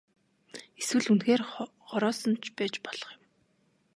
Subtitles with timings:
[0.79, 1.41] Эсвэл үнэхээр
[1.89, 3.21] хороосон ч байж болох юм.